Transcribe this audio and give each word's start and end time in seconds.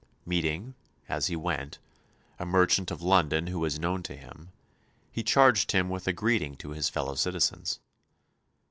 Meeting, 0.25 0.73
as 1.07 1.27
he 1.27 1.35
went, 1.35 1.77
a 2.39 2.43
merchant 2.47 2.89
of 2.89 3.03
London 3.03 3.45
who 3.45 3.59
was 3.59 3.77
known 3.77 4.01
to 4.01 4.15
him, 4.17 4.51
he 5.11 5.21
charged 5.21 5.73
him 5.73 5.89
with 5.89 6.07
a 6.07 6.11
greeting 6.11 6.55
to 6.55 6.71
his 6.71 6.89
fellow 6.89 7.13
citizens. 7.13 7.79